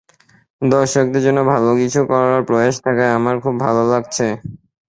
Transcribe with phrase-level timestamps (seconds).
[0.61, 4.25] দর্শকদের জন্য ভালো কিছু করার প্রয়াস থাকায় আমার খুব ভালো লাগছে।